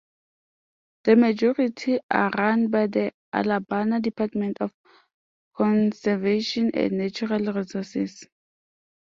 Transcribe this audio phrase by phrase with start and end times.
[1.03, 4.73] The majority are run by the Alabama Department of
[5.53, 8.25] Conservation and Natural Resources.